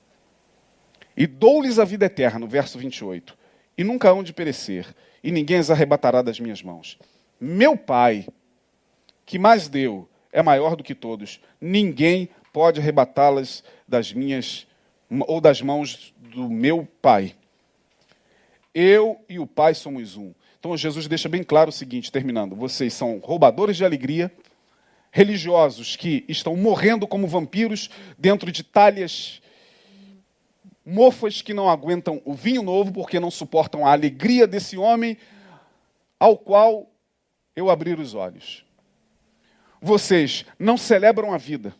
[1.16, 3.44] E dou-lhes a vida eterna, verso 28
[3.76, 6.98] e nunca hão de perecer, e ninguém as arrebatará das minhas mãos.
[7.40, 8.26] Meu Pai,
[9.26, 11.40] que mais deu, é maior do que todos.
[11.60, 14.66] Ninguém pode arrebatá-las das minhas
[15.26, 17.34] ou das mãos do meu Pai.
[18.74, 20.32] Eu e o Pai somos um.
[20.58, 24.32] Então Jesus deixa bem claro o seguinte, terminando: vocês são roubadores de alegria,
[25.14, 27.88] religiosos que estão morrendo como vampiros
[28.18, 29.40] dentro de talhas
[30.84, 35.16] mofas que não aguentam o vinho novo porque não suportam a alegria desse homem
[36.18, 36.90] ao qual
[37.54, 38.64] eu abrir os olhos.
[39.80, 41.72] Vocês não celebram a vida.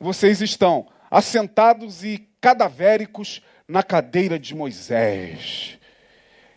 [0.00, 5.78] Vocês estão assentados e cadavéricos na cadeira de Moisés.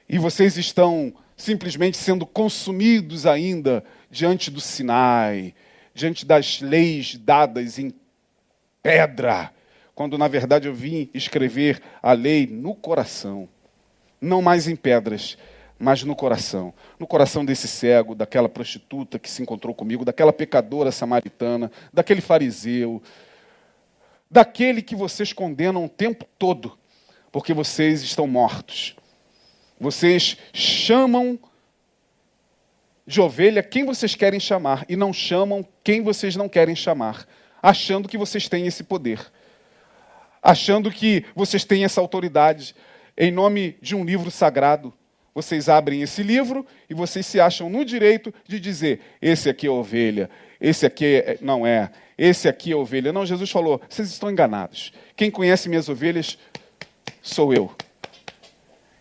[0.09, 5.53] E vocês estão simplesmente sendo consumidos ainda diante do Sinai,
[5.93, 7.93] diante das leis dadas em
[8.81, 9.51] pedra
[10.01, 13.47] quando na verdade eu vim escrever a lei no coração,
[14.19, 15.37] não mais em pedras,
[15.77, 16.73] mas no coração.
[16.97, 22.99] No coração desse cego, daquela prostituta que se encontrou comigo, daquela pecadora samaritana, daquele fariseu,
[24.29, 26.77] daquele que vocês condenam o tempo todo,
[27.31, 28.95] porque vocês estão mortos.
[29.81, 31.37] Vocês chamam
[33.05, 37.27] de ovelha quem vocês querem chamar e não chamam quem vocês não querem chamar,
[37.61, 39.19] achando que vocês têm esse poder
[40.41, 42.75] achando que vocês têm essa autoridade
[43.17, 44.93] em nome de um livro sagrado.
[45.33, 49.69] Vocês abrem esse livro e vocês se acham no direito de dizer: esse aqui é
[49.69, 50.29] ovelha,
[50.59, 53.13] esse aqui é, não é, esse aqui é ovelha.
[53.13, 54.91] Não, Jesus falou: vocês estão enganados.
[55.15, 56.37] Quem conhece minhas ovelhas
[57.21, 57.73] sou eu.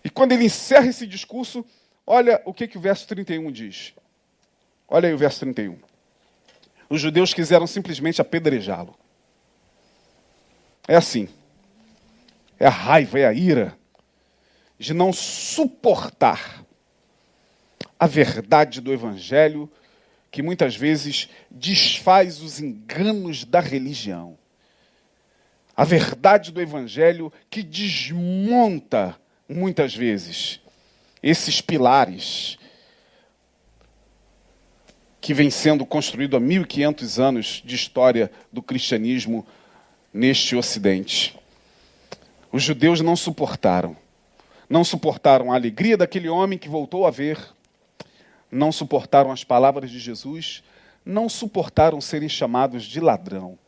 [0.05, 1.65] E quando ele encerra esse discurso,
[2.07, 3.95] olha o que, que o verso 31 diz.
[4.89, 5.79] Olha aí o verso 31.
[6.89, 8.97] Os judeus quiseram simplesmente apedrejá-lo.
[10.89, 11.29] É assim.
[12.59, 13.79] É a raiva, é a ira
[14.81, 16.65] de não suportar
[17.99, 19.71] a verdade do Evangelho,
[20.31, 24.39] que muitas vezes desfaz os enganos da religião.
[25.77, 29.20] A verdade do Evangelho que desmonta,
[29.51, 30.61] muitas vezes,
[31.21, 32.57] esses pilares
[35.21, 39.45] que vem sendo construído há 1500 anos de história do cristianismo
[40.15, 41.37] neste Ocidente.
[42.53, 43.97] Os judeus não suportaram.
[44.69, 47.39] Não suportaram a alegria daquele homem que voltou a ver.
[48.51, 50.63] Não suportaram as palavras de Jesus.
[51.05, 53.59] Não suportaram serem chamados de ladrão.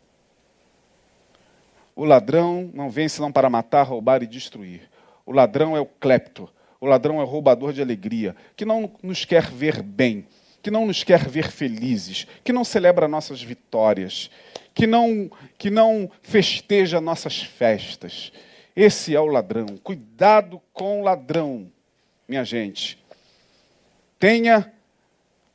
[1.95, 4.92] O ladrão não vem senão para matar, roubar e destruir.
[5.25, 6.49] O ladrão é o clepto.
[6.81, 10.27] O ladrão é o roubador de alegria, que não nos quer ver bem,
[10.61, 14.31] que não nos quer ver felizes, que não celebra nossas vitórias,
[14.75, 18.33] que não, que não festeja nossas festas.
[18.75, 19.67] Esse é o ladrão.
[19.83, 21.71] Cuidado com o ladrão,
[22.27, 22.99] minha gente.
[24.19, 24.73] Tenha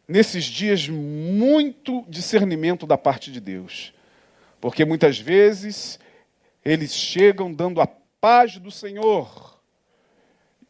[0.07, 3.93] nesses dias muito discernimento da parte de Deus.
[4.61, 5.99] Porque muitas vezes
[6.63, 9.56] eles chegam dando a paz do Senhor,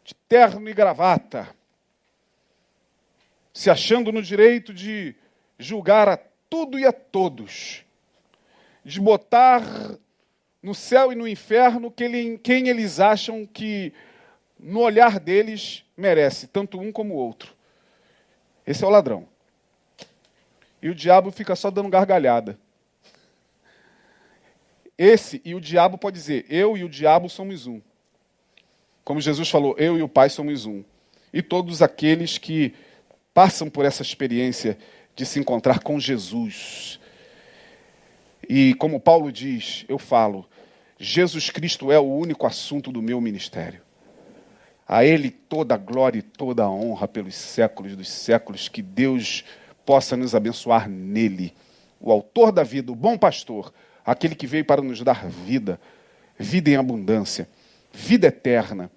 [0.08, 1.54] de terno e gravata,
[3.54, 5.14] se achando no direito de
[5.60, 6.16] julgar a
[6.50, 7.84] tudo e a todos
[8.86, 9.62] de botar
[10.64, 13.92] no céu e no inferno quem eles acham que,
[14.58, 17.54] no olhar deles, merece, tanto um como o outro.
[18.66, 19.28] Esse é o ladrão.
[20.82, 22.58] E o diabo fica só dando gargalhada.
[24.98, 27.82] Esse e o diabo pode dizer: Eu e o diabo somos um.
[29.08, 30.84] Como Jesus falou, eu e o Pai somos um.
[31.32, 32.74] e todos aqueles que
[33.34, 34.78] passam por essa experiência
[35.16, 37.00] de se encontrar com Jesus.
[38.50, 40.46] E como Paulo diz, eu falo,
[41.00, 43.80] Jesus Cristo é o único assunto do meu ministério.
[44.86, 49.46] A Ele toda a glória e toda a honra pelos séculos dos séculos, que Deus
[49.86, 51.54] possa nos abençoar nele.
[51.98, 53.74] O autor da vida, o bom pastor,
[54.06, 55.80] aquele que veio para nos dar vida,
[56.38, 57.48] vida em abundância,
[57.98, 58.92] vida eterna,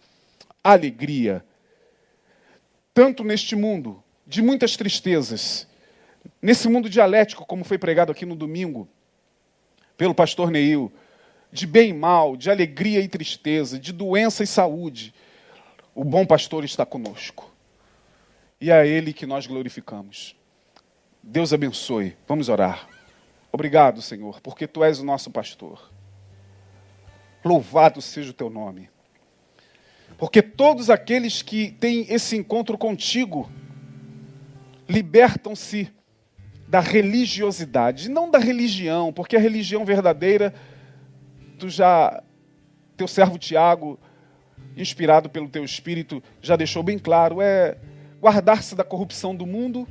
[0.63, 1.43] alegria,
[2.93, 5.67] tanto neste mundo de muitas tristezas,
[6.41, 8.87] nesse mundo dialético, como foi pregado aqui no domingo
[9.97, 10.93] pelo pastor Neil,
[11.51, 15.15] de bem e mal, de alegria e tristeza, de doença e saúde,
[15.95, 17.51] o bom pastor está conosco.
[18.61, 20.37] E é a Ele que nós glorificamos.
[21.23, 22.17] Deus abençoe.
[22.29, 22.87] Vamos orar.
[23.51, 25.91] Obrigado, Senhor, porque Tu és o nosso pastor.
[27.45, 28.89] Louvado seja o Teu nome.
[30.19, 33.51] Porque todos aqueles que têm esse encontro contigo
[34.89, 35.91] libertam-se
[36.69, 40.55] da religiosidade, não da religião, porque a religião verdadeira,
[41.59, 42.23] tu já,
[42.97, 43.99] teu servo Tiago,
[44.77, 47.77] inspirado pelo teu espírito, já deixou bem claro, é
[48.21, 49.89] guardar-se da corrupção do mundo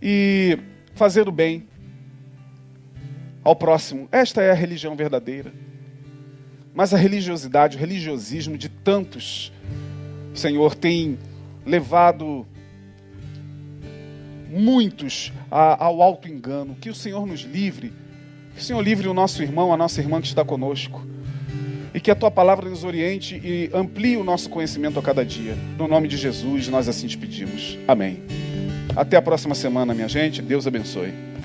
[0.00, 0.58] e
[0.94, 1.66] fazer o bem
[3.42, 4.08] ao próximo.
[4.12, 5.52] Esta é a religião verdadeira.
[6.76, 9.50] Mas a religiosidade, o religiosismo de tantos,
[10.34, 11.18] Senhor, tem
[11.64, 12.46] levado
[14.50, 16.76] muitos ao alto engano.
[16.78, 17.94] Que o Senhor nos livre.
[18.54, 21.02] Que o Senhor livre o nosso irmão, a nossa irmã que está conosco.
[21.94, 25.56] E que a tua palavra nos oriente e amplie o nosso conhecimento a cada dia.
[25.78, 27.78] No nome de Jesus, nós assim te pedimos.
[27.88, 28.22] Amém.
[28.94, 30.42] Até a próxima semana, minha gente.
[30.42, 31.35] Deus abençoe.